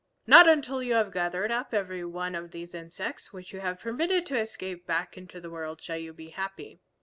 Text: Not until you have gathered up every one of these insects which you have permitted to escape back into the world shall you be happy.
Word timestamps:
Not 0.25 0.49
until 0.49 0.81
you 0.81 0.95
have 0.95 1.11
gathered 1.11 1.51
up 1.51 1.75
every 1.75 2.03
one 2.03 2.33
of 2.33 2.49
these 2.49 2.73
insects 2.73 3.31
which 3.31 3.53
you 3.53 3.59
have 3.59 3.79
permitted 3.79 4.25
to 4.25 4.39
escape 4.39 4.87
back 4.87 5.15
into 5.15 5.39
the 5.39 5.51
world 5.51 5.79
shall 5.79 5.97
you 5.99 6.11
be 6.11 6.29
happy. 6.29 6.81